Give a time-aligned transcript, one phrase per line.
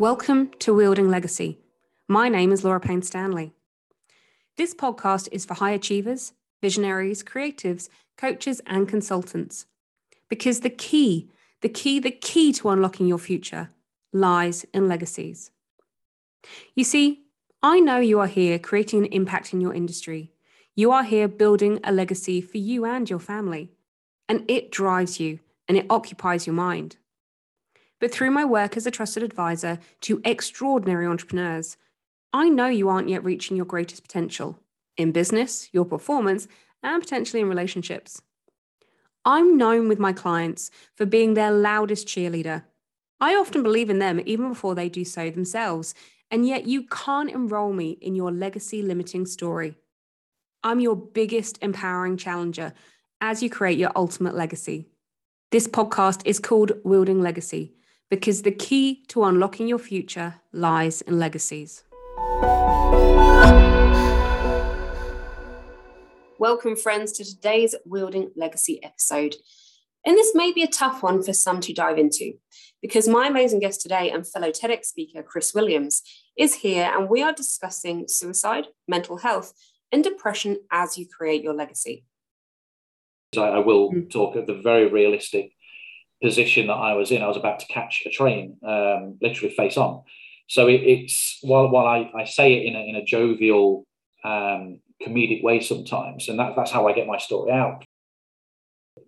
[0.00, 1.58] Welcome to Wielding Legacy.
[2.08, 3.52] My name is Laura Payne Stanley.
[4.56, 9.66] This podcast is for high achievers, visionaries, creatives, coaches, and consultants.
[10.30, 11.28] Because the key,
[11.60, 13.72] the key, the key to unlocking your future
[14.10, 15.50] lies in legacies.
[16.74, 17.24] You see,
[17.62, 20.32] I know you are here creating an impact in your industry.
[20.74, 23.72] You are here building a legacy for you and your family.
[24.30, 26.96] And it drives you and it occupies your mind.
[28.00, 31.76] But through my work as a trusted advisor to extraordinary entrepreneurs,
[32.32, 34.58] I know you aren't yet reaching your greatest potential
[34.96, 36.48] in business, your performance,
[36.82, 38.22] and potentially in relationships.
[39.24, 42.64] I'm known with my clients for being their loudest cheerleader.
[43.20, 45.94] I often believe in them even before they do so themselves,
[46.30, 49.76] and yet you can't enroll me in your legacy limiting story.
[50.62, 52.72] I'm your biggest empowering challenger
[53.20, 54.86] as you create your ultimate legacy.
[55.50, 57.74] This podcast is called Wielding Legacy
[58.10, 61.84] because the key to unlocking your future lies in legacies.
[66.38, 69.36] Welcome, friends, to today's Wielding Legacy episode.
[70.04, 72.32] And this may be a tough one for some to dive into
[72.82, 76.02] because my amazing guest today and fellow TEDx speaker, Chris Williams,
[76.36, 79.52] is here and we are discussing suicide, mental health,
[79.92, 82.04] and depression as you create your legacy.
[83.36, 84.10] I will mm.
[84.10, 85.52] talk at the very realistic
[86.22, 87.22] position that I was in.
[87.22, 90.02] I was about to catch a train, um, literally face on.
[90.48, 93.86] So it, it's while while I, I say it in a, in a jovial,
[94.24, 97.84] um, comedic way sometimes, and that, that's how I get my story out.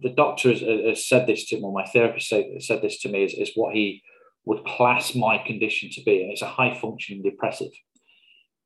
[0.01, 3.09] The doctor has, has said this to me, or my therapist said, said this to
[3.09, 4.03] me, is, is what he
[4.45, 7.73] would class my condition to be, and it's a high functioning depressive.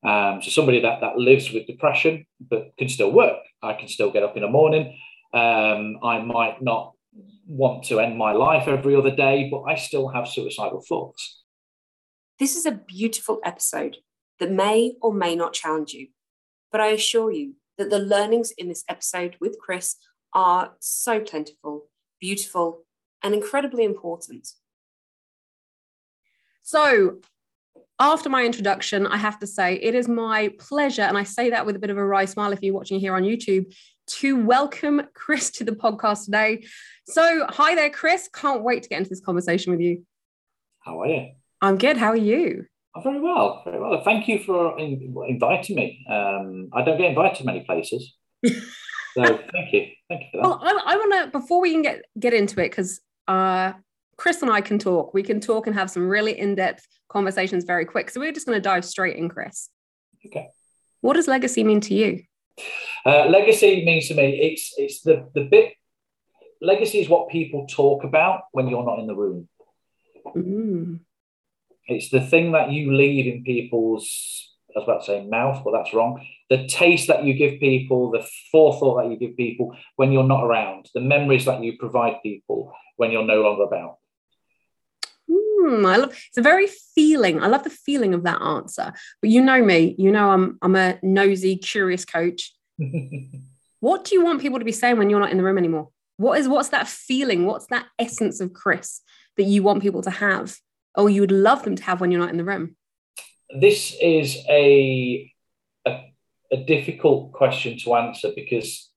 [0.05, 3.39] Um, so somebody that, that lives with depression but can still work.
[3.63, 4.97] I can still get up in the morning.
[5.35, 6.93] Um, I might not
[7.47, 11.43] want to end my life every other day, but I still have suicidal thoughts.
[12.39, 13.99] This is a beautiful episode
[14.41, 16.09] that may or may not challenge you,
[16.71, 19.97] but I assure you that the learnings in this episode with Chris
[20.35, 21.87] are so plentiful,
[22.21, 22.85] beautiful,
[23.23, 24.49] and incredibly important.
[26.63, 27.21] So,
[27.99, 31.65] after my introduction, I have to say it is my pleasure, and I say that
[31.65, 33.73] with a bit of a wry smile if you're watching here on YouTube,
[34.07, 36.65] to welcome Chris to the podcast today.
[37.07, 38.29] So, hi there, Chris.
[38.33, 40.05] Can't wait to get into this conversation with you.
[40.81, 41.33] How are you?
[41.61, 41.97] I'm good.
[41.97, 42.67] How are you?
[42.95, 43.63] I'm very well.
[43.65, 44.03] Very well.
[44.05, 46.07] Thank you for in- inviting me.
[46.09, 48.15] Um, I don't get invited to many places.
[48.45, 48.53] so,
[49.53, 49.89] thank you.
[50.09, 50.43] Thank you for that.
[50.43, 53.73] Well, I, I want to, before we can get, get into it, because uh,
[54.17, 55.15] Chris and I can talk.
[55.15, 58.11] We can talk and have some really in depth conversations very quick.
[58.11, 59.69] So, we're just going to dive straight in, Chris.
[60.25, 60.49] Okay.
[61.01, 62.23] What does legacy mean to you?
[63.05, 65.75] Uh, legacy means to me it's it's the the bit.
[66.61, 69.49] Legacy is what people talk about when you're not in the room.
[70.35, 71.01] Mm.
[71.87, 74.53] It's the thing that you leave in people's.
[74.75, 76.27] I was about to say mouth, but that's wrong.
[76.51, 80.45] The taste that you give people, the forethought that you give people when you're not
[80.45, 83.99] around, the memories that you provide people when you're no longer about.
[85.67, 87.43] Mm, I love it's a very feeling.
[87.43, 88.93] I love the feeling of that answer.
[89.21, 92.55] But you know me, you know I'm I'm a nosy, curious coach.
[93.81, 95.89] what do you want people to be saying when you're not in the room anymore?
[96.19, 97.47] What is what's that feeling?
[97.47, 99.01] What's that essence of Chris
[99.37, 100.57] that you want people to have,
[100.95, 102.77] or you would love them to have when you're not in the room?
[103.51, 105.33] This is a
[105.85, 106.15] a,
[106.53, 108.91] a difficult question to answer because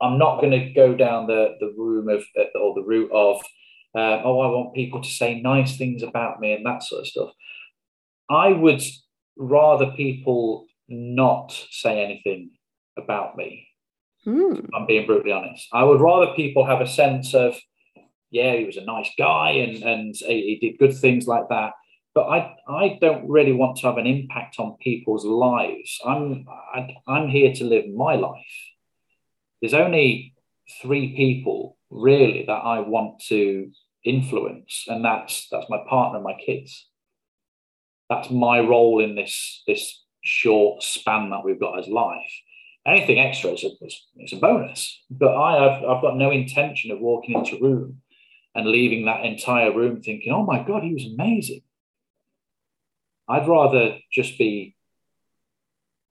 [0.00, 2.24] I'm not going to go down the the room of
[2.54, 3.42] or the route of
[3.94, 7.06] uh, oh, I want people to say nice things about me and that sort of
[7.06, 7.30] stuff.
[8.28, 8.82] I would
[9.36, 12.50] rather people not say anything
[12.96, 13.68] about me.
[14.26, 14.68] Mm.
[14.74, 15.68] I'm being brutally honest.
[15.72, 17.56] I would rather people have a sense of,
[18.30, 21.72] yeah, he was a nice guy and and he, he did good things like that.
[22.14, 26.00] But I I don't really want to have an impact on people's lives.
[26.04, 28.56] I'm I, I'm here to live my life.
[29.60, 30.34] There's only
[30.80, 33.70] three people really that I want to
[34.04, 36.88] influence, and that's that's my partner, my kids.
[38.10, 42.32] That's my role in this this short span that we've got as life.
[42.86, 43.70] Anything extra is a,
[44.16, 45.02] it's a bonus.
[45.10, 48.02] But I have I've got no intention of walking into a room
[48.54, 51.62] and leaving that entire room thinking, oh my God, he was amazing.
[53.28, 54.76] I'd rather just be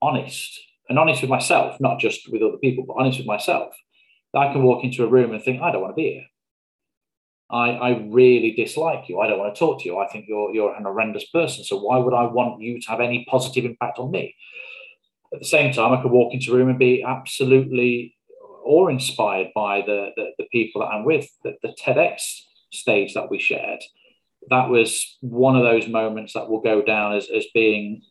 [0.02, 0.60] honest
[0.90, 3.74] and honest with myself, not just with other people, but honest with myself.
[4.34, 6.26] That I can walk into a room and think, I don't want to be here.
[7.50, 9.20] I, I really dislike you.
[9.20, 10.00] I don't want to talk to you.
[10.00, 11.64] I think you're you're an horrendous person.
[11.64, 14.36] So why would I want you to have any positive impact on me?
[15.34, 18.16] At the same time, I could walk into a room and be absolutely
[18.64, 21.28] awe inspired by the, the, the people that I'm with.
[21.44, 22.42] The, the TEDx
[22.72, 23.82] stage that we shared
[24.50, 28.02] that was one of those moments that will go down as, as being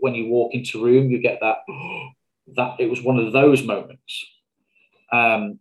[0.00, 1.58] when you walk into room, you get that
[2.54, 4.24] that it was one of those moments.
[5.12, 5.58] Um,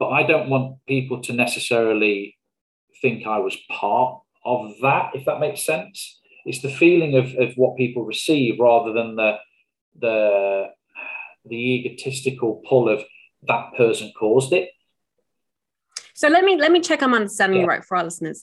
[0.00, 2.38] but I don't want people to necessarily
[3.02, 6.18] think I was part of that, if that makes sense.
[6.46, 9.36] It's the feeling of, of what people receive rather than the
[10.00, 10.70] the
[11.44, 13.04] the egotistical pull of
[13.42, 14.70] that person caused it.
[16.14, 17.66] So let me let me check I'm understanding yeah.
[17.66, 18.42] right for our listeners.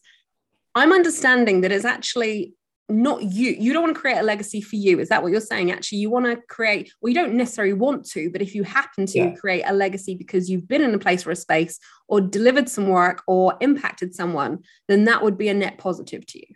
[0.76, 2.54] I'm understanding that it's actually
[2.90, 3.52] not you.
[3.52, 5.00] You don't want to create a legacy for you.
[5.00, 5.72] Is that what you're saying?
[5.72, 9.06] Actually, you want to create, well, you don't necessarily want to, but if you happen
[9.08, 9.36] to yeah.
[9.36, 12.88] create a legacy because you've been in a place or a space or delivered some
[12.88, 16.56] work or impacted someone, then that would be a net positive to you.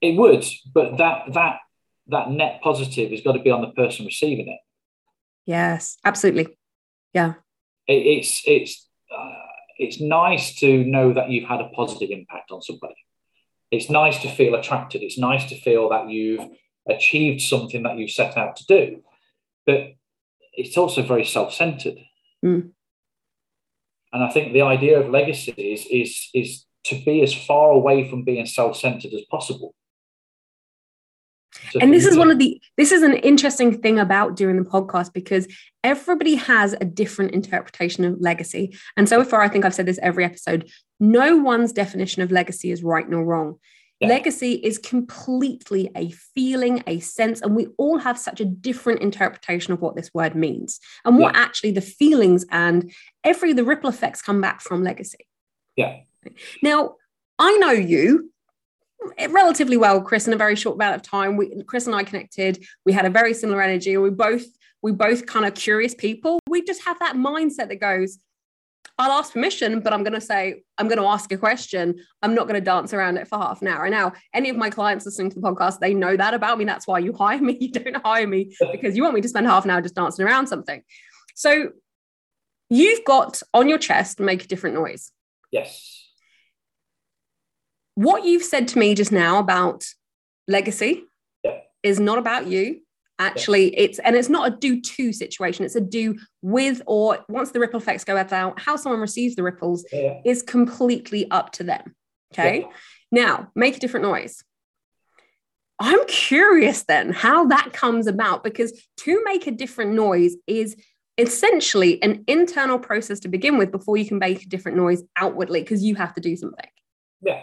[0.00, 1.58] It would, but that that
[2.08, 4.60] that net positive has got to be on the person receiving it.
[5.44, 6.56] Yes, absolutely.
[7.12, 7.34] Yeah.
[7.86, 9.32] It, it's it's uh,
[9.76, 12.94] it's nice to know that you've had a positive impact on somebody
[13.70, 15.02] it's nice to feel attracted.
[15.02, 16.46] It's nice to feel that you've
[16.88, 19.02] achieved something that you set out to do.
[19.66, 19.92] But
[20.54, 21.98] it's also very self centered.
[22.44, 22.70] Mm.
[24.12, 28.08] And I think the idea of legacy is, is, is to be as far away
[28.08, 29.74] from being self centered as possible.
[31.72, 34.68] So and this is one of the this is an interesting thing about doing the
[34.68, 35.48] podcast because
[35.82, 39.98] everybody has a different interpretation of legacy and so far i think i've said this
[40.02, 43.56] every episode no one's definition of legacy is right nor wrong
[44.00, 44.08] yeah.
[44.08, 49.72] legacy is completely a feeling a sense and we all have such a different interpretation
[49.72, 51.40] of what this word means and what yeah.
[51.40, 52.92] actually the feelings and
[53.24, 55.26] every the ripple effects come back from legacy
[55.76, 55.96] yeah
[56.62, 56.94] now
[57.38, 58.30] i know you
[59.30, 61.36] relatively well, Chris, in a very short amount of time.
[61.36, 62.64] We, Chris and I connected.
[62.84, 63.96] We had a very similar energy.
[63.96, 64.44] We both,
[64.82, 66.38] we both kind of curious people.
[66.48, 68.18] We just have that mindset that goes,
[68.96, 72.00] I'll ask permission, but I'm going to say, I'm going to ask a question.
[72.22, 73.84] I'm not going to dance around it for half an hour.
[73.84, 76.64] And now, any of my clients listening to the podcast, they know that about me.
[76.64, 77.56] That's why you hire me.
[77.68, 80.24] You don't hire me because you want me to spend half an hour just dancing
[80.24, 80.82] around something.
[81.34, 81.70] So
[82.70, 85.12] you've got on your chest, make a different noise.
[85.50, 85.98] Yes
[87.98, 89.84] what you've said to me just now about
[90.46, 91.02] legacy
[91.42, 91.58] yeah.
[91.82, 92.80] is not about you
[93.18, 93.82] actually yeah.
[93.82, 97.60] it's and it's not a do to situation it's a do with or once the
[97.60, 100.20] ripple effects go out how someone receives the ripples yeah.
[100.24, 101.94] is completely up to them
[102.32, 102.66] okay
[103.10, 104.42] now make a different noise
[105.80, 110.76] i'm curious then how that comes about because to make a different noise is
[111.16, 115.60] essentially an internal process to begin with before you can make a different noise outwardly
[115.60, 116.70] because you have to do something
[117.22, 117.42] yeah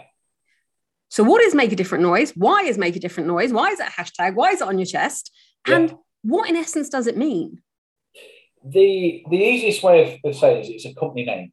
[1.08, 2.32] so, what is make a different noise?
[2.32, 3.52] Why is make a different noise?
[3.52, 4.34] Why is it a hashtag?
[4.34, 5.30] Why is it on your chest?
[5.66, 5.96] And yeah.
[6.22, 7.62] what, in essence, does it mean?
[8.64, 11.52] The the easiest way of, of saying it is it's a company name.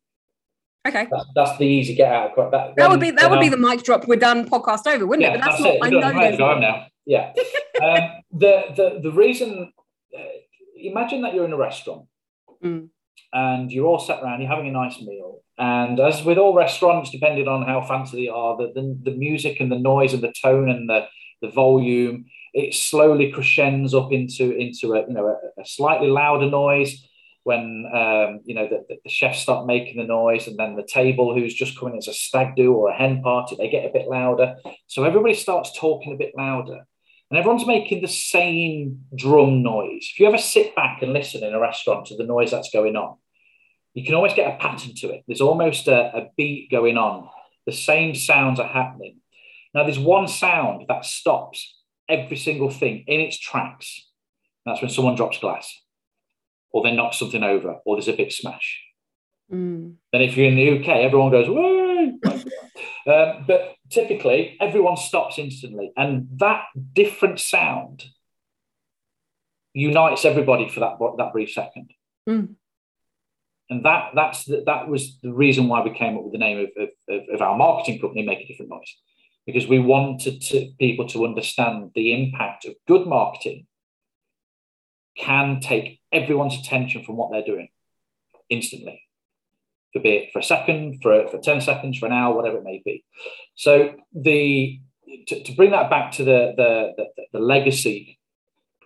[0.88, 2.38] Okay, that's, that's the easy get out.
[2.38, 4.08] Of, that, that would be that would be the mic drop.
[4.08, 4.50] We're done.
[4.50, 5.40] Podcast over, wouldn't yeah, it?
[5.40, 5.94] But that's, that's not.
[5.94, 6.04] It.
[6.04, 6.38] I know.
[6.38, 6.88] Go now.
[7.06, 7.34] Yeah.
[7.84, 9.72] um, the the the reason.
[10.18, 10.22] Uh,
[10.76, 12.08] imagine that you're in a restaurant.
[12.64, 12.90] Mm
[13.34, 15.42] and you're all sat around, you're having a nice meal.
[15.58, 19.60] And as with all restaurants, depending on how fancy they are, the, the, the music
[19.60, 21.08] and the noise and the tone and the,
[21.42, 26.50] the volume, it slowly crescends up into, into a, you know, a, a slightly louder
[26.50, 27.08] noise
[27.44, 31.36] when um, you know the, the, chefs start making the noise and then the table
[31.36, 34.08] who's just coming as a stag do or a hen party they get a bit
[34.08, 34.56] louder
[34.88, 36.86] so everybody starts talking a bit louder
[37.34, 40.08] and everyone's making the same drum noise.
[40.12, 42.96] If you ever sit back and listen in a restaurant to the noise that's going
[42.96, 43.18] on,
[43.96, 45.24] you can always get a pattern to it.
[45.26, 47.28] There's almost a, a beat going on.
[47.66, 49.18] The same sounds are happening.
[49.74, 51.76] Now, there's one sound that stops
[52.10, 54.10] every single thing in its tracks.
[54.66, 55.82] That's when someone drops glass,
[56.72, 58.82] or they knock something over, or there's a big smash.
[59.52, 59.96] Mm.
[60.12, 61.48] Then, if you're in the UK, everyone goes,
[63.08, 65.92] um, but typically, everyone stops instantly.
[65.98, 68.06] And that different sound
[69.74, 71.92] unites everybody for that, that brief second.
[72.28, 72.56] Mm.
[73.70, 76.68] And that, that's the, that was the reason why we came up with the name
[76.78, 78.96] of, of, of our marketing company, Make a Different Noise,
[79.46, 83.68] because we wanted to, people to understand the impact of good marketing
[85.18, 87.70] can take everyone's attention from what they're doing
[88.50, 89.04] instantly
[89.94, 92.64] for be it for a second, for, for 10 seconds, for an hour, whatever it
[92.64, 93.06] may be.
[93.56, 94.80] So the
[95.28, 98.20] to, to bring that back to the, the, the, the legacy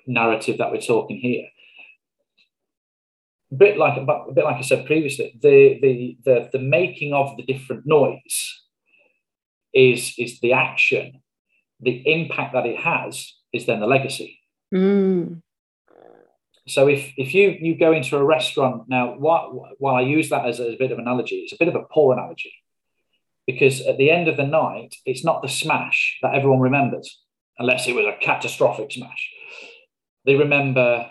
[0.06, 1.46] narrative that we're talking here,
[3.52, 7.38] a bit like a bit like I said previously, the the the, the making of
[7.38, 8.64] the different noise
[9.86, 11.06] is is the action.
[11.88, 13.14] The impact that it has
[13.54, 14.32] is then the legacy.
[14.74, 15.42] Mm.
[16.76, 19.46] So if if you you go into a restaurant now, while,
[19.84, 21.76] while I use that as a, as a bit of analogy, it's a bit of
[21.82, 22.54] a poor analogy.
[23.48, 27.22] because at the end of the night, it's not the smash that everyone remembers,
[27.58, 29.32] unless it was a catastrophic smash.
[30.26, 31.10] They remember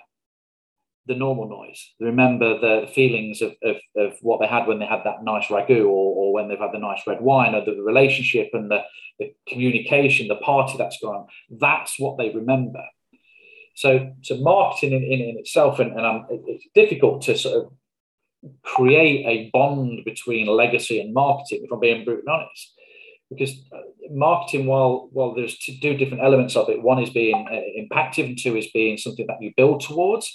[1.06, 1.94] the normal noise.
[1.98, 5.46] They remember the feelings of, of, of what they had when they had that nice
[5.46, 8.80] ragu or, or when they've had the nice red wine or the relationship and the,
[9.18, 11.24] the communication, the party that's gone.
[11.66, 12.84] That's what they remember.
[13.82, 13.88] So,
[14.26, 17.64] so marketing in, in, in itself, and, and it's difficult to sort of
[18.62, 22.72] create a bond between legacy and marketing, if I'm being brutally honest.
[23.28, 27.64] Because uh, marketing, while while there's two different elements of it, one is being uh,
[27.82, 30.26] impactful, and two is being something that you build towards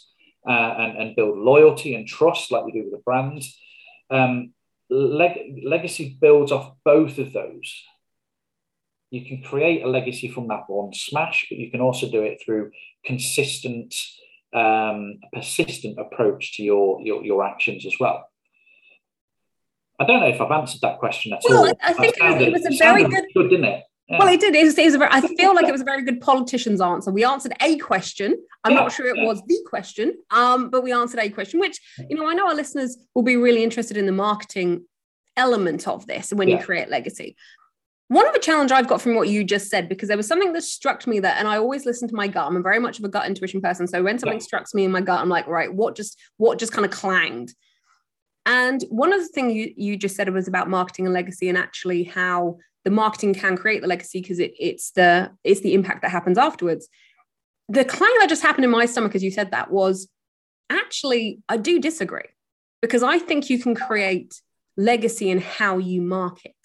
[0.48, 3.42] uh, and, and build loyalty and trust, like we do with a brand.
[4.10, 4.54] Um,
[4.92, 7.84] leg- legacy builds off both of those.
[9.10, 12.42] You can create a legacy from that one smash, but you can also do it
[12.44, 12.72] through
[13.04, 13.96] consistent
[14.54, 18.28] um, persistent approach to your, your, your actions as well.
[20.00, 21.74] I don't know if I've answered that question at well, all.
[21.82, 23.84] I think sounded, it was a very good, good, didn't it?
[24.12, 24.20] Yeah.
[24.20, 24.54] Well, it did.
[24.54, 27.12] It was, it was very, I feel like it was a very good politician's answer.
[27.12, 28.36] We answered a question.
[28.66, 29.26] I'm yeah, not sure it yeah.
[29.26, 32.54] was the question, um, but we answered a question, which, you know, I know our
[32.54, 34.86] listeners will be really interested in the marketing
[35.38, 37.38] element of this when you create legacy.
[38.10, 40.52] One of the challenge I've got from what you just said, because there was something
[40.52, 42.46] that struck me that, and I always listen to my gut.
[42.46, 43.88] I'm a very much of a gut intuition person.
[43.88, 44.44] So when something yeah.
[44.44, 47.56] strikes me in my gut, I'm like, right, what just what just kind of clanged?
[48.46, 51.58] And one of the things you, you just said was about marketing and legacy, and
[51.58, 56.02] actually how the marketing can create the legacy because it, it's the it's the impact
[56.02, 56.88] that happens afterwards.
[57.70, 60.10] The clang that just happened in my stomach as you said that was
[60.70, 62.30] actually I do disagree
[62.82, 64.42] because I think you can create
[64.78, 66.56] legacy in how you market.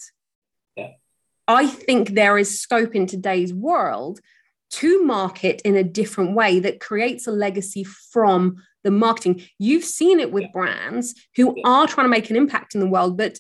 [1.49, 4.20] I think there is scope in today's world
[4.68, 9.42] to market in a different way that creates a legacy from the marketing.
[9.58, 13.16] You've seen it with brands who are trying to make an impact in the world,
[13.16, 13.38] but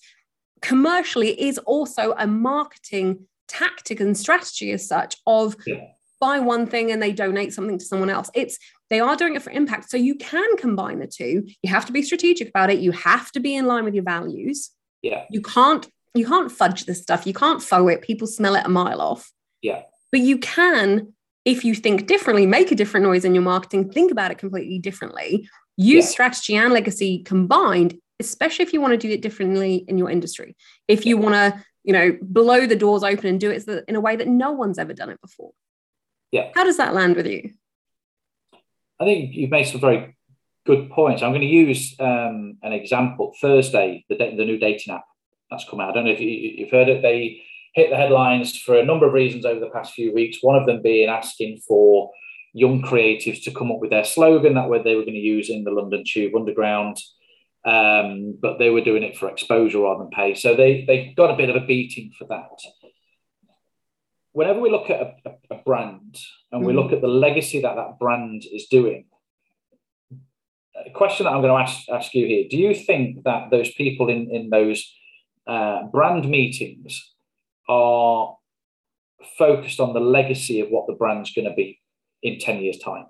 [0.62, 5.56] commercially is also a marketing tactic and strategy as such of
[6.20, 8.30] buy one thing and they donate something to someone else.
[8.34, 8.58] It's
[8.88, 9.90] they are doing it for impact.
[9.90, 11.46] So you can combine the two.
[11.62, 12.78] You have to be strategic about it.
[12.78, 14.70] You have to be in line with your values.
[15.02, 15.24] Yeah.
[15.30, 17.26] You can't you can't fudge this stuff.
[17.26, 18.02] You can't faux it.
[18.02, 19.30] People smell it a mile off.
[19.60, 19.82] Yeah.
[20.10, 21.12] But you can,
[21.44, 24.78] if you think differently, make a different noise in your marketing, think about it completely
[24.78, 25.46] differently,
[25.76, 26.10] use yeah.
[26.10, 30.56] strategy and legacy combined, especially if you want to do it differently in your industry.
[30.88, 34.00] If you want to, you know, blow the doors open and do it in a
[34.00, 35.52] way that no one's ever done it before.
[36.32, 36.50] Yeah.
[36.54, 37.52] How does that land with you?
[38.98, 40.16] I think you've made some very
[40.64, 41.22] good points.
[41.22, 43.34] I'm going to use um, an example.
[43.40, 45.04] Thursday, the, the new dating app
[45.50, 45.90] that's come out.
[45.90, 47.02] I don't know if you, have heard it.
[47.02, 47.42] They
[47.74, 50.38] hit the headlines for a number of reasons over the past few weeks.
[50.40, 52.10] One of them being asking for
[52.52, 55.50] young creatives to come up with their slogan that way they were going to use
[55.50, 56.98] in the London Tube Underground.
[57.66, 60.34] Um, but they were doing it for exposure rather than pay.
[60.34, 62.60] So they, they got a bit of a beating for that.
[64.32, 66.16] Whenever we look at a, a, brand
[66.52, 66.76] and we mm.
[66.76, 69.06] look at the legacy that that brand is doing,
[70.86, 73.72] a question that I'm going to ask, ask you here do you think that those
[73.72, 74.88] people in, in those
[75.46, 77.14] uh, brand meetings
[77.68, 78.36] are
[79.38, 81.80] focused on the legacy of what the brand's going to be
[82.22, 83.06] in 10 years' time.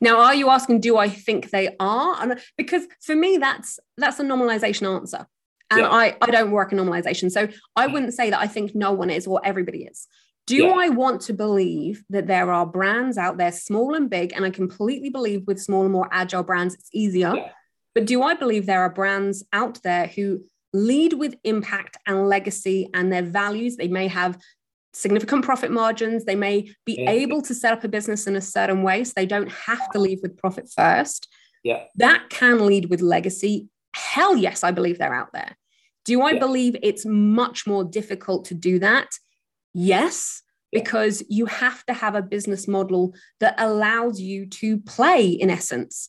[0.00, 2.16] Now, are you asking, do I think they are?
[2.22, 5.26] And because for me, that's that's a normalization answer.
[5.70, 5.88] And yeah.
[5.88, 7.30] I, I don't work in normalization.
[7.30, 7.92] So I mm.
[7.92, 10.08] wouldn't say that I think no one is or everybody is.
[10.46, 10.70] Do yeah.
[10.70, 14.32] I want to believe that there are brands out there, small and big?
[14.32, 17.34] And I completely believe with smaller, more agile brands, it's easier.
[17.36, 17.50] Yeah.
[17.94, 20.42] But do I believe there are brands out there who
[20.72, 23.76] lead with impact and legacy and their values?
[23.76, 24.38] They may have
[24.92, 26.24] significant profit margins.
[26.24, 27.10] They may be yeah.
[27.10, 29.98] able to set up a business in a certain way so they don't have to
[29.98, 31.28] leave with profit first.
[31.62, 31.84] Yeah.
[31.96, 33.68] That can lead with legacy.
[33.94, 35.56] Hell yes, I believe they're out there.
[36.04, 36.38] Do I yeah.
[36.38, 39.08] believe it's much more difficult to do that?
[39.74, 40.42] Yes,
[40.72, 46.08] because you have to have a business model that allows you to play in essence.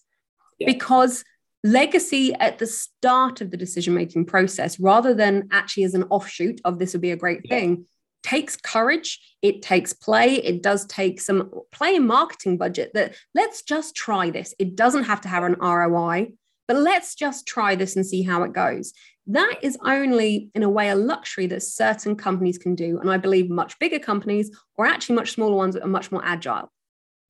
[0.60, 0.72] Yeah.
[0.72, 1.24] Because
[1.64, 6.60] legacy at the start of the decision making process rather than actually as an offshoot
[6.66, 7.56] of this would be a great yeah.
[7.56, 7.86] thing
[8.24, 13.62] takes courage it takes play it does take some play and marketing budget that let's
[13.64, 14.54] just try this.
[14.60, 16.32] It doesn't have to have an roi
[16.68, 18.94] but let's just try this and see how it goes.
[19.28, 23.18] That is only in a way a luxury that certain companies can do and i
[23.18, 26.72] believe much bigger companies or actually much smaller ones are much more agile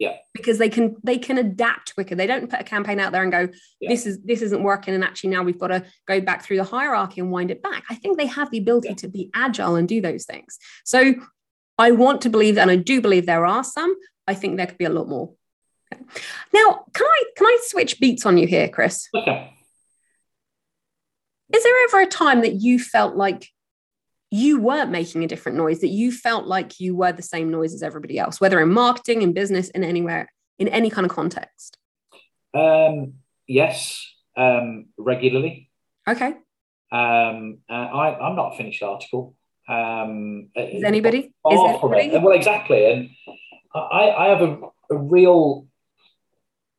[0.02, 0.16] yeah.
[0.34, 2.16] Because they can they can adapt quicker.
[2.16, 3.88] They don't put a campaign out there and go yeah.
[3.88, 6.64] this is this isn't working and actually now we've got to go back through the
[6.64, 7.84] hierarchy and wind it back.
[7.88, 8.96] I think they have the ability yeah.
[8.96, 10.58] to be agile and do those things.
[10.84, 11.14] So
[11.78, 13.96] i want to believe and i do believe there are some
[14.28, 15.34] i think there could be a lot more.
[15.94, 16.04] Okay.
[16.52, 19.08] now can i can i switch beats on you here chris?
[19.16, 19.54] Okay.
[21.54, 23.48] Is there ever a time that you felt like
[24.32, 27.74] you weren't making a different noise, that you felt like you were the same noise
[27.74, 31.78] as everybody else, whether in marketing, in business, in anywhere, in any kind of context?
[32.54, 33.16] Um,
[33.48, 35.70] yes, um, regularly.
[36.08, 36.34] Okay.
[36.92, 39.36] Um, uh, I, I'm not a finished article.
[39.68, 41.34] Um, Is anybody?
[41.50, 42.18] Is anybody?
[42.20, 42.92] Well, exactly.
[42.92, 43.10] And
[43.74, 44.60] I, I have a,
[44.90, 45.68] a real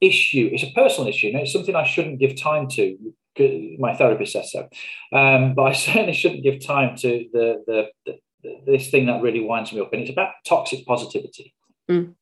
[0.01, 0.51] issue.
[0.53, 1.29] It's a personal issue.
[1.29, 3.15] And it's something I shouldn't give time to.
[3.39, 4.69] My therapist says so.
[5.13, 8.19] Um, but I certainly shouldn't give time to the, the, the,
[8.67, 9.93] this thing that really winds me up.
[9.93, 11.55] And it's about toxic positivity.
[11.91, 12.15] Mm.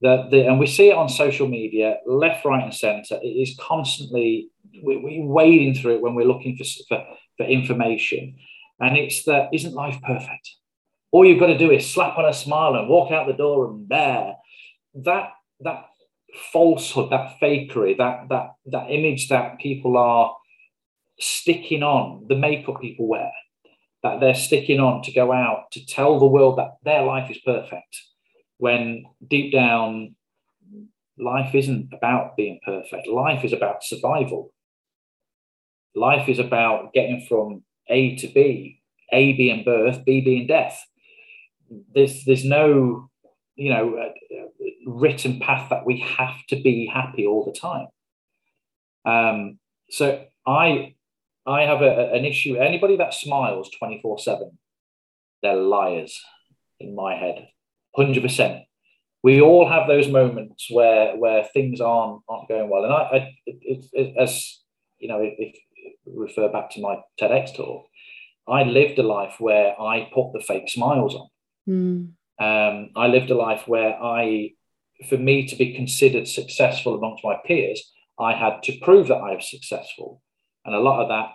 [0.00, 3.18] The, the, and we see it on social media, left, right, and center.
[3.20, 4.50] It is constantly
[4.82, 7.04] we, we're wading through it when we're looking for, for,
[7.36, 8.36] for information.
[8.80, 10.50] And it's that isn't life perfect?
[11.10, 13.70] All you've got to do is slap on a smile and walk out the door
[13.70, 14.34] and there.
[14.94, 15.86] That that
[16.52, 20.36] falsehood, that fakery, that that that image that people are
[21.20, 23.30] sticking on, the makeup people wear,
[24.02, 27.38] that they're sticking on to go out to tell the world that their life is
[27.44, 27.96] perfect,
[28.58, 30.14] when deep down,
[31.18, 33.08] life isn't about being perfect.
[33.08, 34.52] Life is about survival.
[35.94, 38.80] Life is about getting from A to B,
[39.12, 40.84] A being birth, B being death.
[41.94, 43.10] There's there's no
[43.56, 47.88] you know uh, written path that we have to be happy all the time.
[49.04, 49.58] Um,
[49.90, 50.94] so I
[51.48, 52.56] I have a, an issue.
[52.56, 54.58] Anybody that smiles twenty four seven,
[55.42, 56.20] they're liars
[56.78, 57.48] in my head,
[57.96, 58.64] hundred percent.
[59.22, 63.34] We all have those moments where where things aren't aren't going well, and I, I
[63.46, 64.32] it, it, as
[64.98, 65.56] you know, if,
[66.06, 67.86] refer back to my TEDx talk,
[68.46, 71.28] I lived a life where I put the fake smiles on.
[71.68, 72.12] Mm.
[72.40, 74.52] Um, I lived a life where I,
[75.08, 79.34] for me to be considered successful amongst my peers, I had to prove that I
[79.34, 80.22] was successful,
[80.64, 81.30] and a lot of that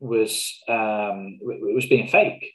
[0.00, 2.54] was um, was being fake.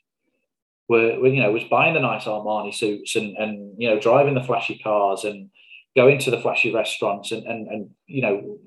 [0.89, 4.43] Were you know was buying the nice Armani suits and and you know driving the
[4.43, 5.49] flashy cars and
[5.95, 8.57] going to the flashy restaurants and, and, and you know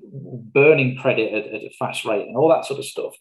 [0.53, 3.15] burning credit at, at a fast rate and all that sort of stuff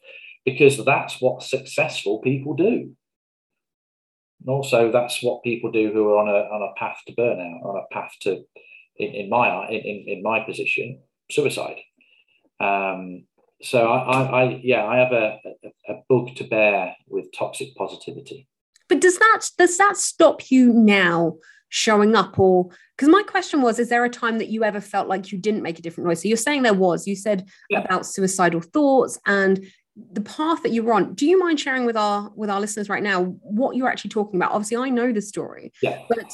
[0.44, 2.90] because that's what successful people do
[4.40, 7.64] and also that's what people do who are on a, on a path to burnout
[7.64, 8.44] on a path to
[8.96, 11.78] in, in my in, in my position suicide
[12.60, 13.24] um,
[13.62, 17.74] so I, I, I, yeah i have a, a, a bug to bear with toxic
[17.74, 18.48] positivity
[18.88, 21.36] but does that does that stop you now
[21.68, 25.08] showing up or because my question was is there a time that you ever felt
[25.08, 27.80] like you didn't make a different noise so you're saying there was you said yeah.
[27.80, 29.66] about suicidal thoughts and
[30.12, 32.88] the path that you were on do you mind sharing with our with our listeners
[32.88, 36.02] right now what you're actually talking about obviously i know the story yeah.
[36.08, 36.32] but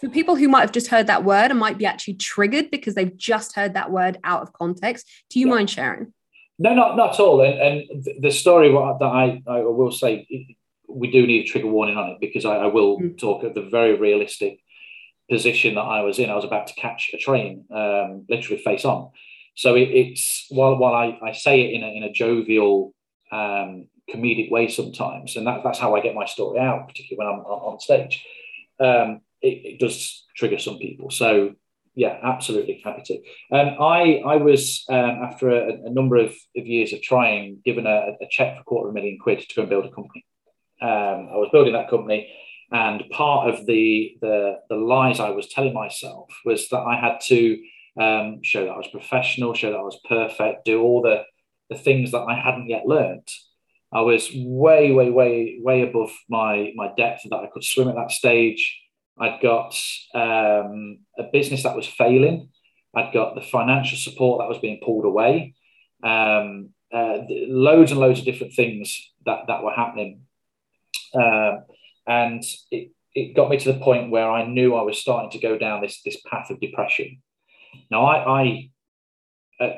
[0.00, 2.94] for people who might have just heard that word and might be actually triggered because
[2.94, 5.54] they've just heard that word out of context do you yeah.
[5.54, 6.12] mind sharing
[6.60, 10.26] no not not at all and, and the story that i i will say
[10.88, 13.18] we do need a trigger warning on it because i, I will mm.
[13.18, 14.60] talk at the very realistic
[15.30, 16.28] position that I was in.
[16.28, 19.10] I was about to catch a train, um, literally face on.
[19.54, 22.92] So it, it's while while I, I say it in a, in a jovial,
[23.32, 27.40] um, comedic way sometimes, and that, that's how I get my story out, particularly when
[27.40, 28.24] I'm on stage.
[28.80, 31.10] Um, it, it, does trigger some people.
[31.10, 31.54] So
[31.94, 33.14] yeah, absolutely happy to.
[33.56, 37.86] Um, I I was um, after a, a, number of, of years of trying, given
[37.86, 39.90] a, a check for a quarter of a million quid to go and build a
[39.90, 40.24] company.
[40.80, 42.28] Um, I was building that company
[42.72, 47.20] and part of the, the, the lies I was telling myself was that I had
[47.26, 47.58] to
[48.00, 51.24] um, show that I was professional, show that I was perfect, do all the,
[51.68, 53.28] the things that I hadn't yet learned.
[53.92, 57.96] I was way, way, way, way above my, my depth that I could swim at
[57.96, 58.79] that stage.
[59.20, 59.78] I'd got
[60.14, 62.48] um, a business that was failing.
[62.94, 65.54] I'd got the financial support that was being pulled away.
[66.02, 70.22] Um, uh, loads and loads of different things that, that were happening.
[71.14, 71.58] Uh,
[72.06, 75.38] and it, it got me to the point where I knew I was starting to
[75.38, 77.20] go down this this path of depression.
[77.90, 78.70] Now, I, I
[79.64, 79.74] uh,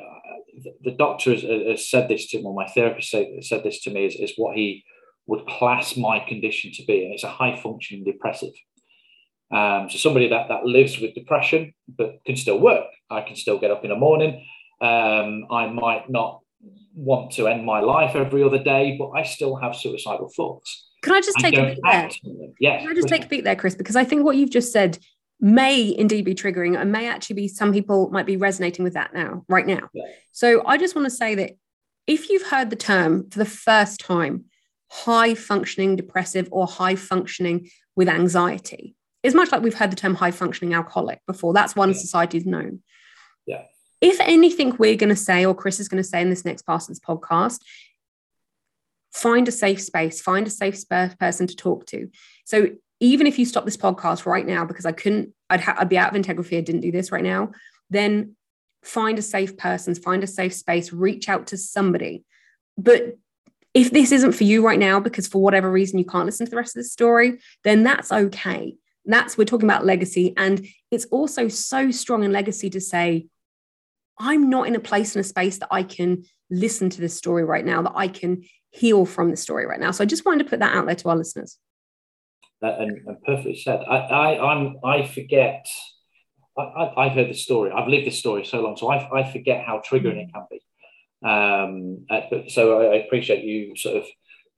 [0.83, 3.91] the doctor has, has, said this to me, or my therapist said, said this to
[3.91, 4.85] me, is, is what he
[5.27, 8.53] would class my condition to be, and it's a high functioning depressive.
[9.53, 12.87] Um, so somebody that that lives with depression but can still work.
[13.11, 14.45] I can still get up in the morning.
[14.81, 16.41] Um, I might not
[16.95, 20.89] want to end my life every other day, but I still have suicidal thoughts.
[21.03, 22.11] Can I just take a beat there?
[22.61, 22.83] Yes.
[22.83, 23.75] Can I just take a beat there, Chris?
[23.75, 24.99] Because I think what you've just said
[25.41, 29.13] may indeed be triggering and may actually be some people might be resonating with that
[29.13, 29.89] now, right now.
[29.93, 30.05] Yeah.
[30.31, 31.53] So I just want to say that
[32.07, 34.45] if you've heard the term for the first time,
[34.91, 40.15] high functioning depressive or high functioning with anxiety, it's much like we've heard the term
[40.15, 41.53] high functioning alcoholic before.
[41.53, 41.97] That's one yeah.
[41.97, 42.81] society's known.
[43.47, 43.63] Yeah.
[44.01, 46.63] If anything we're going to say, or Chris is going to say in this next
[46.63, 47.61] part of this podcast,
[49.13, 52.11] find a safe space, find a safe person to talk to.
[52.45, 55.89] So even if you stop this podcast right now because I couldn't, I'd, ha- I'd
[55.89, 56.57] be out of integrity.
[56.57, 57.53] I didn't do this right now.
[57.91, 58.37] Then
[58.83, 62.25] find a safe person, find a safe space, reach out to somebody.
[62.77, 63.19] But
[63.75, 66.51] if this isn't for you right now, because for whatever reason you can't listen to
[66.51, 68.77] the rest of the story, then that's okay.
[69.05, 70.35] That's we're talking about legacy.
[70.37, 73.27] And it's also so strong in legacy to say,
[74.19, 77.45] I'm not in a place in a space that I can listen to this story
[77.45, 79.91] right now, that I can heal from the story right now.
[79.91, 81.59] So I just wanted to put that out there to our listeners.
[82.61, 83.81] And, and, perfectly said.
[83.89, 85.67] I, I, I'm, I forget.
[86.57, 87.73] I, have heard the story.
[87.73, 90.61] I've lived this story so long, so I, I forget how triggering it can be.
[91.27, 94.05] Um, uh, but, so I, appreciate you sort of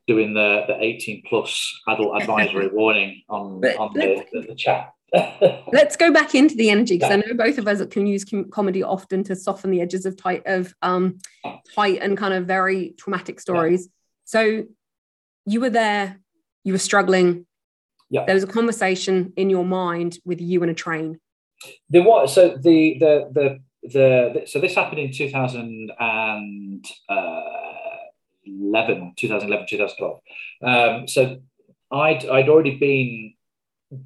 [0.06, 4.92] doing the, the 18 plus adult advisory warning on, on the, the, the chat.
[5.72, 8.50] let's go back into the energy because I know both of us can use com-
[8.50, 11.18] comedy often to soften the edges of tight of um,
[11.74, 13.82] tight and kind of very traumatic stories.
[13.82, 13.90] Yeah.
[14.24, 14.64] So
[15.46, 16.20] you were there,
[16.64, 17.46] you were struggling.
[18.10, 18.24] Yeah.
[18.24, 21.20] There was a conversation in your mind with you and a train.
[21.88, 25.12] There was so the the the the, so this happened in
[28.44, 30.20] 2011 2011 2012
[30.62, 31.38] um, so
[31.90, 33.34] I'd, I'd already been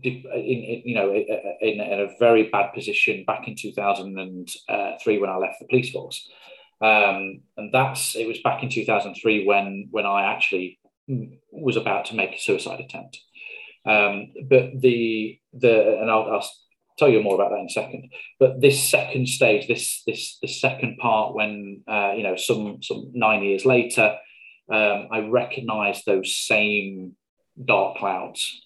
[0.03, 5.37] in, in, you know in, in, a very bad position back in 2003 when I
[5.37, 6.29] left the police force.
[6.81, 10.79] Um, and that's it was back in 2003 when when I actually
[11.51, 13.19] was about to make a suicide attempt.
[13.87, 16.51] Um, but the the and I'll, I'll
[16.99, 18.11] tell you more about that in a second.
[18.39, 23.11] But this second stage, this this the second part, when uh, you know some some
[23.15, 24.17] nine years later,
[24.71, 27.17] um, I recognised those same
[27.63, 28.61] dark clouds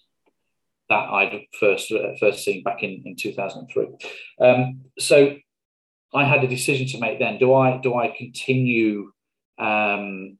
[0.89, 3.87] that I'd first uh, first seen back in in two thousand three.
[4.39, 5.37] Um, so
[6.13, 7.37] I had a decision to make then.
[7.37, 9.11] Do I do I continue?
[9.59, 10.37] Um,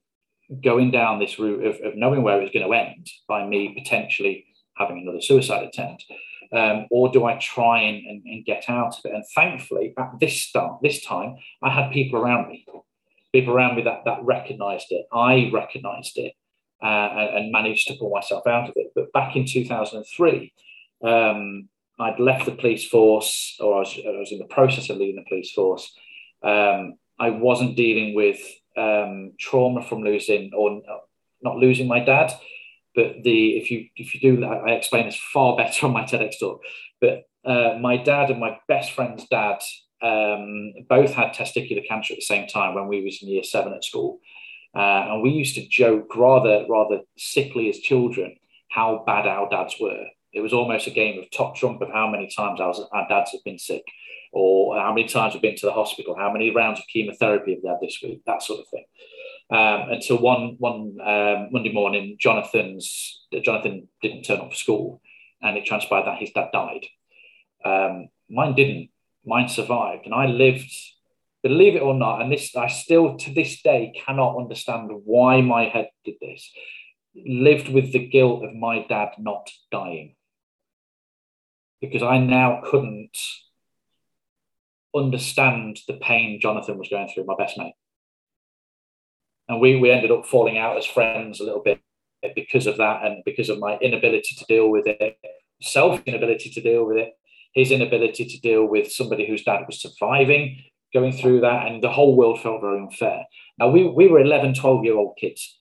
[0.63, 4.45] going down this route of, of knowing where it's going to end by me potentially
[4.77, 6.05] having another suicide attempt
[6.53, 9.13] um, or do I try and, and, and, get out of it?
[9.13, 12.65] And thankfully, at this start, this time, I had people around me,
[13.33, 15.05] people around me that that recognised it.
[15.11, 16.33] I recognised it
[16.81, 18.91] uh, and, and, managed to pull myself out of it.
[18.95, 20.53] But back in 2003,
[21.03, 21.67] um,
[21.99, 25.17] I'd left the police force, or I was, I was, in the process of leaving
[25.17, 25.93] the police force.
[26.41, 28.39] Um, I wasn't dealing with
[28.77, 30.81] um, trauma from losing or
[31.41, 32.33] not losing my dad
[32.95, 36.39] but the if you if you do, I explain this far better on my TEDx
[36.39, 36.61] talk.
[37.01, 39.59] But uh, my dad and my best friend's dad
[40.03, 43.73] um, both had testicular cancer at the same time when we was in year seven
[43.73, 44.19] at school,
[44.75, 48.35] uh, and we used to joke rather rather sickly as children
[48.69, 50.05] how bad our dads were.
[50.33, 52.73] It was almost a game of top trump of how many times our,
[53.07, 53.83] dads have been sick,
[54.31, 57.61] or how many times we've been to the hospital, how many rounds of chemotherapy have
[57.61, 58.85] they had this week, that sort of thing
[59.49, 65.01] um, until one one um, Monday morning, Jonathan's Jonathan didn't turn up for school,
[65.41, 66.85] and it transpired that his dad died.
[67.63, 68.89] Um, mine didn't.
[69.25, 70.71] Mine survived, and I lived.
[71.41, 75.65] Believe it or not, and this I still to this day cannot understand why my
[75.65, 76.49] head did this.
[77.15, 80.15] Lived with the guilt of my dad not dying
[81.81, 83.17] because I now couldn't
[84.95, 87.73] understand the pain Jonathan was going through, my best mate
[89.47, 91.81] and we we ended up falling out as friends a little bit
[92.35, 95.17] because of that and because of my inability to deal with it
[95.61, 97.13] self inability to deal with it
[97.53, 100.61] his inability to deal with somebody whose dad was surviving
[100.93, 103.25] going through that and the whole world felt very unfair
[103.59, 105.59] now we, we were 11 12 year old kids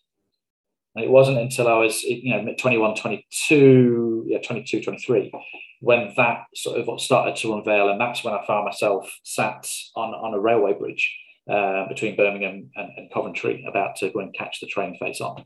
[0.94, 5.32] and it wasn't until i was you know 21 22 yeah 22 23
[5.80, 10.10] when that sort of started to unveil and that's when i found myself sat on
[10.14, 11.16] on a railway bridge
[11.50, 15.44] uh, between Birmingham and, and, Coventry, about to go and catch the train face on.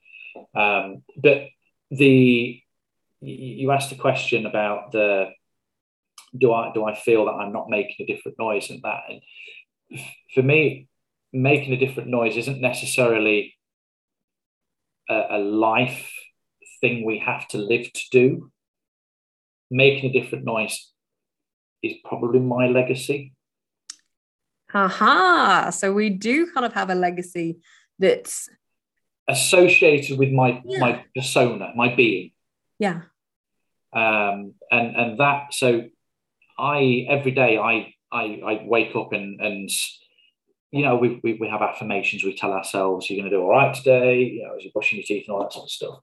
[0.54, 1.46] Um, but
[1.90, 2.60] the
[3.22, 5.30] you asked the question about the
[6.36, 10.00] do I do I feel that I'm not making a different noise and that and
[10.34, 10.88] for me
[11.32, 13.54] making a different noise isn't necessarily
[15.08, 16.12] a, a life
[16.80, 18.50] thing we have to live to do
[19.70, 20.92] making a different noise
[21.82, 23.32] is probably my legacy
[24.74, 25.70] Aha.
[25.70, 27.58] So we do kind of have a legacy
[27.98, 28.48] that's
[29.28, 30.78] associated with my yeah.
[30.78, 32.32] my persona, my being.
[32.78, 33.02] Yeah.
[33.92, 35.84] Um, and and that so
[36.58, 39.70] I every day I I, I wake up and and
[40.70, 43.50] you know we, we, we have affirmations we tell ourselves you're going to do all
[43.50, 45.98] right today you know as you're brushing your teeth and all that sort of stuff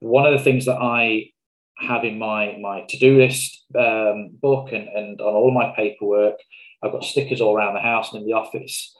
[0.00, 1.30] one of the things that I
[1.78, 6.36] have in my my to-do list um, book and, and on all my paperwork
[6.82, 8.94] I've got stickers all around the house and in the office.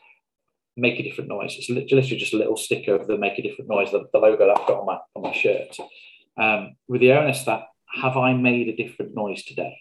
[0.77, 1.57] make a different noise.
[1.57, 4.47] It's literally just a little sticker of the make a different noise, the, the logo
[4.47, 5.77] that I've got on my on my shirt.
[6.37, 7.65] Um, with the onus that
[8.03, 9.77] have I made a different noise today?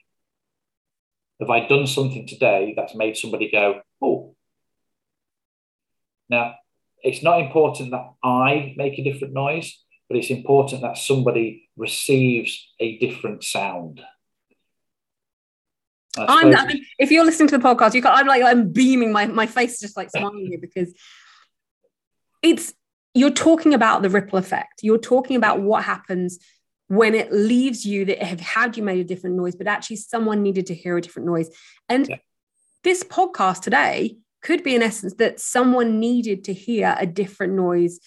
[1.39, 4.35] Have I done something today that's made somebody go, oh?
[6.29, 6.55] Now,
[7.03, 9.77] it's not important that I make a different noise,
[10.09, 14.01] but it's important that somebody receives a different sound.
[16.17, 19.11] I'm, I mean, if you're listening to the podcast, you can, I'm like, I'm beaming
[19.11, 20.93] my, my face just like smiling here because
[22.41, 22.73] it's,
[23.13, 24.81] you're talking about the ripple effect.
[24.81, 26.39] You're talking about what happens
[26.87, 30.41] when it leaves you that have had you made a different noise, but actually someone
[30.41, 31.49] needed to hear a different noise.
[31.89, 32.17] And yeah.
[32.83, 37.99] this podcast today could be in essence that someone needed to hear a different noise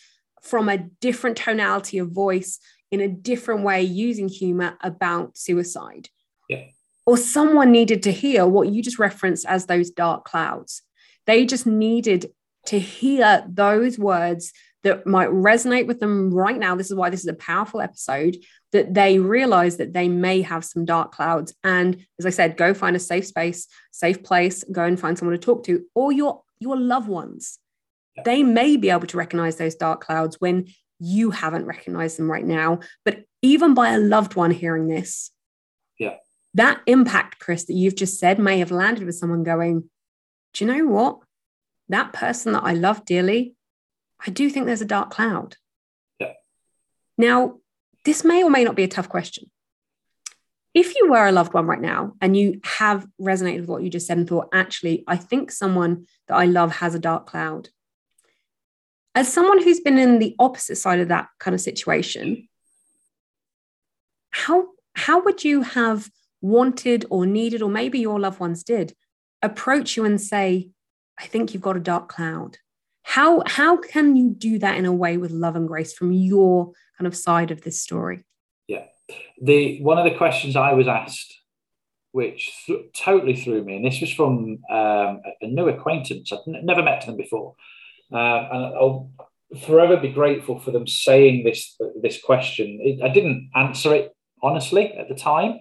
[0.43, 2.59] from a different tonality of voice
[2.91, 6.09] in a different way using humor about suicide.
[6.49, 6.65] Yeah.
[7.07, 10.83] Or someone needed to hear what you just referenced as those dark clouds.
[11.27, 12.33] They just needed
[12.67, 16.75] to hear those words that might resonate with them right now.
[16.75, 18.37] This is why this is a powerful episode
[18.73, 21.55] that they realize that they may have some dark clouds.
[21.63, 25.37] And as I said, go find a safe space, safe place, go and find someone
[25.37, 27.59] to talk to, or your, your loved ones.
[28.17, 28.23] Yeah.
[28.25, 32.45] They may be able to recognize those dark clouds when you haven't recognized them right
[32.45, 32.81] now.
[33.05, 35.31] But even by a loved one hearing this,
[35.99, 36.17] yeah.
[36.55, 39.91] that impact, Chris, that you've just said may have landed with someone going,
[40.55, 41.19] Do you know what?
[41.89, 43.55] That person that I love dearly,
[44.27, 45.57] I do think there's a dark cloud.
[46.19, 46.33] Yeah.
[47.17, 47.59] Now,
[48.05, 49.51] this may or may not be a tough question.
[50.73, 53.91] If you were a loved one right now and you have resonated with what you
[53.91, 57.71] just said and thought, actually, I think someone that I love has a dark cloud.
[59.15, 62.49] As someone who's been in the opposite side of that kind of situation,
[64.31, 66.09] how, how would you have
[66.41, 68.95] wanted or needed, or maybe your loved ones did,
[69.43, 70.71] approach you and say,
[71.19, 72.59] I think you've got a dark cloud?
[73.03, 76.73] How, how can you do that in a way with love and grace from your
[76.99, 78.25] kind of side of this story?
[78.69, 78.85] Yeah.
[79.43, 81.35] The one of the questions I was asked,
[82.13, 86.33] which th- totally threw me, and this was from um, a new acquaintance.
[86.33, 87.57] I've n- never met them before,
[88.13, 89.11] uh, and I'll
[89.67, 92.79] forever be grateful for them saying this this question.
[92.81, 95.61] It, I didn't answer it honestly at the time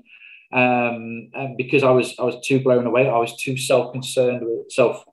[0.53, 3.09] um, because I was I was too blown away.
[3.09, 5.03] I was too self concerned with self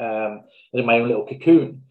[0.00, 0.42] um,
[0.78, 1.82] in my own little cocoon.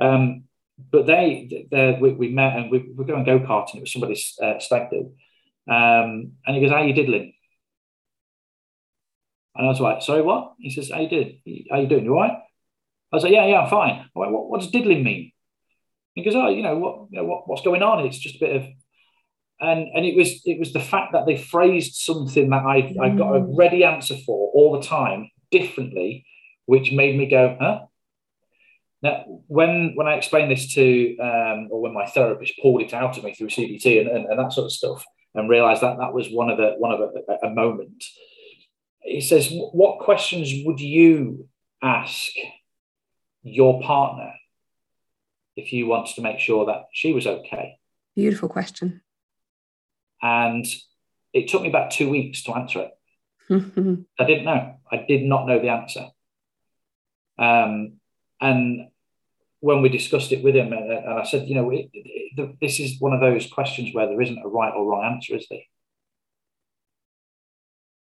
[0.00, 0.44] Um,
[0.92, 1.66] but they,
[2.00, 3.76] we, we, met and we were going go karting.
[3.76, 5.12] It was somebody's uh, stag do.
[5.68, 7.32] Um, and he goes, "How you diddling?"
[9.54, 11.38] And I was like, "Sorry, what?" He says, "How you did?
[11.70, 12.04] How you doing?
[12.04, 12.38] You all right?"
[13.12, 15.32] I was like, "Yeah, yeah, I'm fine." I went, what, what does diddling mean?
[16.14, 17.08] He goes, "Oh, you know what?
[17.10, 18.06] You know what, what's going on?
[18.06, 18.62] It's just a bit of."
[19.58, 23.08] And and it was it was the fact that they phrased something that I I
[23.08, 23.56] got a mm.
[23.56, 26.26] ready answer for all the time differently,
[26.66, 27.86] which made me go, "Huh."
[29.02, 33.18] Now, when when I explained this to, um, or when my therapist pulled it out
[33.18, 35.04] of me through CBT and, and, and that sort of stuff,
[35.34, 38.02] and realised that that was one of the one of a, a moment,
[39.02, 41.48] he says, "What questions would you
[41.82, 42.32] ask
[43.42, 44.32] your partner
[45.56, 47.78] if you wanted to make sure that she was okay?"
[48.14, 49.02] Beautiful question.
[50.22, 50.64] And
[51.34, 52.92] it took me about two weeks to answer it.
[54.18, 54.76] I didn't know.
[54.90, 56.06] I did not know the answer.
[57.38, 58.00] Um,
[58.40, 58.88] and
[59.60, 62.60] when we discussed it with him, and, uh, and I said, you know, it, it,
[62.60, 65.46] this is one of those questions where there isn't a right or wrong answer, is
[65.50, 65.60] there?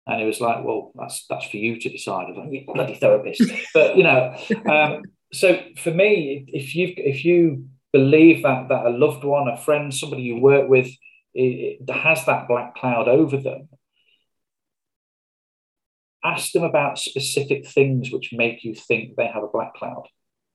[0.07, 2.27] And he was like, well, that's that's for you to decide.
[2.27, 3.43] I was like, you bloody therapist.
[3.75, 4.37] but you know,
[4.71, 5.03] um,
[5.33, 9.93] so for me, if you if you believe that that a loved one, a friend,
[9.93, 10.87] somebody you work with,
[11.35, 13.69] it, it has that black cloud over them,
[16.33, 20.07] ask them about specific things which make you think they have a black cloud.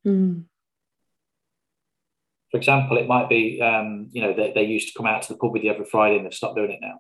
[0.06, 0.44] Mm.
[2.52, 5.34] For example, it might be, um, you know, they, they used to come out to
[5.34, 7.00] the pub with you every Friday and they've stopped doing it now.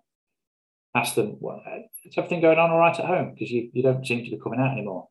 [0.96, 1.62] Ask them, well,
[2.06, 3.34] is everything going on all right at home?
[3.34, 5.10] Because you, you don't seem to be coming out anymore.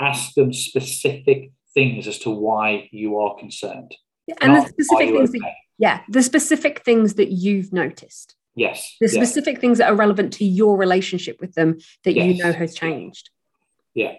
[0.00, 3.94] Ask them specific things as to why you are concerned.
[4.26, 5.38] Yeah, and the specific things okay.
[5.38, 8.34] that, yeah, the specific things that you've noticed.
[8.56, 8.96] Yes.
[9.00, 12.26] The specific things that are relevant to your relationship with them that yes.
[12.26, 13.30] you know has changed.
[13.94, 14.14] Yeah.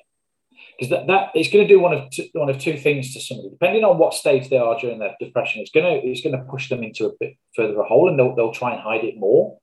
[0.78, 3.19] Because that, that it's going to do one of two, one of two things to
[3.19, 5.62] somebody, depending on what stage they are during their depression.
[5.62, 8.17] It's going to it's going to push them into a bit further a hole, and
[8.17, 9.58] they'll, they'll try and hide it more.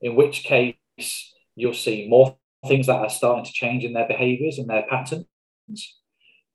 [0.00, 4.58] In which case, you'll see more things that are starting to change in their behaviours
[4.58, 5.26] and their patterns,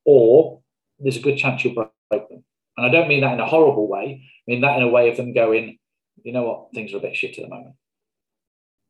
[0.06, 0.62] or
[1.00, 2.44] there's a good chance you'll break them.
[2.78, 4.24] And I don't mean that in a horrible way.
[4.24, 5.78] I mean that in a way of them going,
[6.24, 7.76] you know what, things are a bit shit at the moment.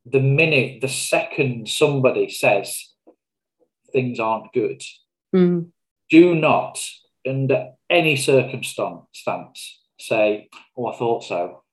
[0.05, 2.93] The minute, the second somebody says
[3.91, 4.81] things aren't good,
[5.35, 5.67] mm.
[6.09, 6.83] do not
[7.27, 11.63] under any circumstance say, "Oh, I thought so,"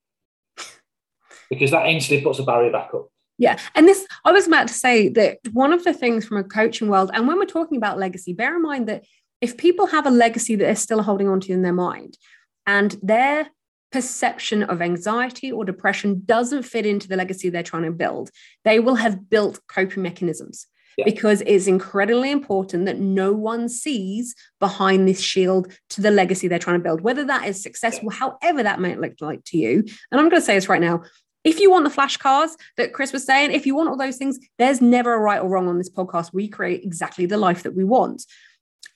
[1.49, 3.09] because that instantly puts a barrier back up.
[3.41, 3.59] Yeah.
[3.75, 6.89] And this, I was about to say that one of the things from a coaching
[6.89, 9.05] world, and when we're talking about legacy, bear in mind that
[9.41, 12.19] if people have a legacy that they're still holding on to in their mind
[12.67, 13.49] and their
[13.93, 18.31] perception of anxiety or depression doesn't fit into the legacy they're trying to build,
[18.65, 20.67] they will have built coping mechanisms.
[20.97, 21.05] Yeah.
[21.05, 26.59] Because it's incredibly important that no one sees behind this shield to the legacy they're
[26.59, 29.85] trying to build, whether that is successful, however that might look like to you.
[30.11, 31.03] And I'm going to say this right now
[31.43, 34.39] if you want the flashcards that Chris was saying, if you want all those things,
[34.59, 36.35] there's never a right or wrong on this podcast.
[36.35, 38.25] We create exactly the life that we want.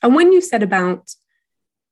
[0.02, 1.14] And when you said about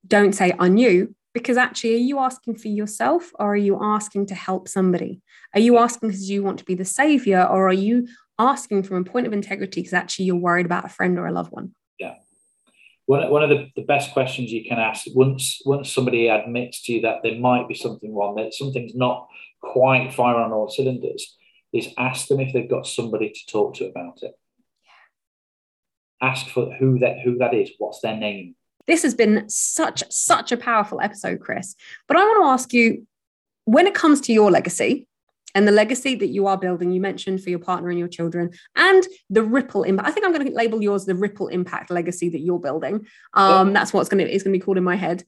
[0.06, 4.26] don't say I knew, because actually, are you asking for yourself or are you asking
[4.26, 5.22] to help somebody?
[5.54, 8.06] Are you asking because you want to be the savior or are you
[8.38, 11.32] asking from a point of integrity because actually you're worried about a friend or a
[11.32, 11.74] loved one?
[11.98, 12.16] Yeah.
[13.06, 16.92] One, one of the, the best questions you can ask once once somebody admits to
[16.92, 19.28] you that there might be something wrong, that something's not
[19.60, 21.36] quite fire on all cylinders,
[21.72, 24.32] is ask them if they've got somebody to talk to about it.
[26.20, 26.28] Yeah.
[26.28, 28.54] Ask for who that who that is, what's their name.
[28.86, 31.74] This has been such such a powerful episode, Chris.
[32.08, 33.06] But I want to ask you,
[33.64, 35.06] when it comes to your legacy,
[35.54, 38.50] and the legacy that you are building you mentioned for your partner and your children
[38.76, 42.28] and the ripple impact i think i'm going to label yours the ripple impact legacy
[42.28, 43.74] that you're building um, yeah.
[43.74, 45.24] that's what's going to is going to be called in my head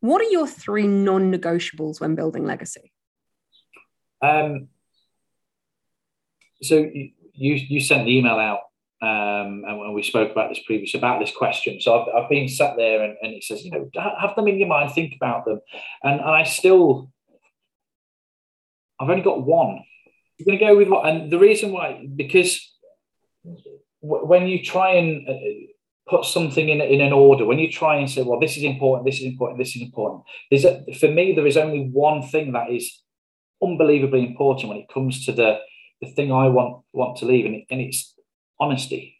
[0.00, 2.92] what are your three non-negotiables when building legacy
[4.22, 4.68] um,
[6.62, 8.60] so you you sent the email out
[9.04, 11.78] um, and when we spoke about this previously about this question.
[11.78, 14.58] So I've, I've been sat there and, and, it says, you know, have them in
[14.58, 15.60] your mind, think about them.
[16.02, 17.10] And, and I still,
[18.98, 19.84] I've only got one.
[20.38, 21.06] You're going to go with what?
[21.06, 22.72] And the reason why, because
[24.00, 25.34] when you try and uh,
[26.08, 29.06] put something in, in an order, when you try and say, well, this is important,
[29.06, 32.52] this is important, this is important, there's a, for me, there is only one thing
[32.52, 33.02] that is
[33.62, 35.58] unbelievably important when it comes to the
[36.00, 38.13] the thing I want want to leave, and, it, and it's
[38.58, 39.16] honesty.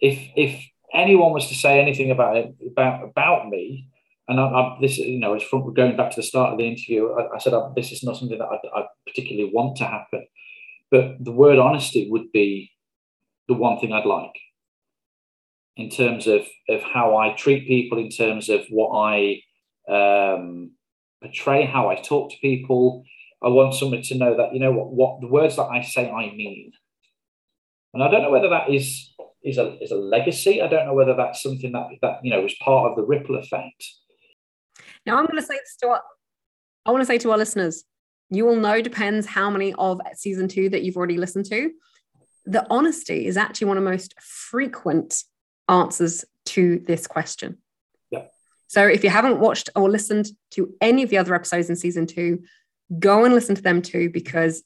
[0.00, 3.88] If if anyone was to say anything about it about about me,
[4.28, 6.66] and I, I, this you know it's from going back to the start of the
[6.66, 9.84] interview, I, I said I, this is not something that I, I particularly want to
[9.84, 10.26] happen,
[10.90, 12.70] but the word honesty would be
[13.48, 14.36] the one thing I'd like
[15.76, 19.42] in terms of of how I treat people, in terms of what I
[19.88, 20.72] um,
[21.22, 23.04] portray how I talk to people.
[23.44, 26.10] I want somebody to know that, you know what, what the words that I say
[26.10, 26.72] I mean.
[27.92, 30.62] And I don't know whether that is is a is a legacy.
[30.62, 33.36] I don't know whether that's something that that you know was part of the ripple
[33.36, 33.84] effect.
[35.06, 36.02] Now I'm going to say this to our,
[36.86, 37.84] I want to say to our listeners,
[38.30, 41.70] you will know depends how many of season two that you've already listened to.
[42.46, 45.22] The honesty is actually one of the most frequent
[45.68, 47.58] answers to this question.
[48.74, 52.08] So if you haven't watched or listened to any of the other episodes in season
[52.08, 52.42] two,
[52.98, 54.62] go and listen to them too, because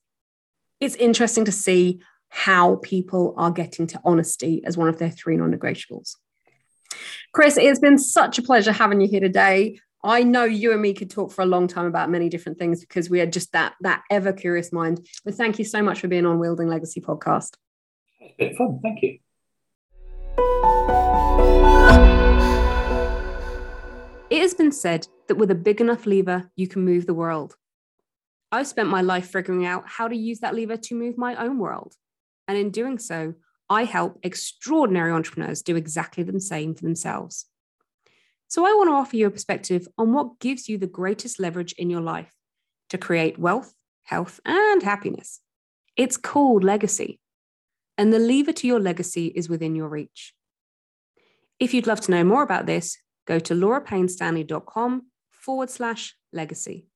[0.80, 5.36] it's interesting to see how people are getting to honesty as one of their three
[5.36, 6.14] non negotiables.
[7.32, 9.78] Chris, it's been such a pleasure having you here today.
[10.04, 12.80] I know you and me could talk for a long time about many different things
[12.80, 15.04] because we are just that that ever curious mind.
[15.24, 17.56] But thank you so much for being on Wielding Legacy podcast.
[18.20, 18.80] It's been fun.
[18.82, 19.18] Thank you.
[24.30, 27.56] It has been said that with a big enough lever, you can move the world.
[28.50, 31.58] I've spent my life figuring out how to use that lever to move my own
[31.58, 31.94] world.
[32.46, 33.34] And in doing so,
[33.68, 37.46] I help extraordinary entrepreneurs do exactly the same for themselves.
[38.48, 41.74] So I want to offer you a perspective on what gives you the greatest leverage
[41.74, 42.32] in your life
[42.88, 45.40] to create wealth, health, and happiness.
[45.96, 47.20] It's called legacy.
[47.98, 50.32] And the lever to your legacy is within your reach.
[51.60, 56.86] If you'd love to know more about this, go to laurapaynestanley.com forward slash legacy.